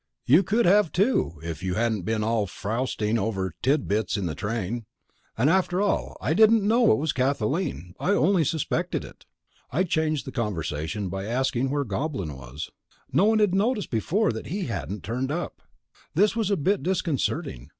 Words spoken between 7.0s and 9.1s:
Kathleen. I only suspected